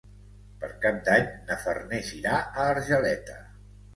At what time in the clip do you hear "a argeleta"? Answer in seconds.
2.63-3.37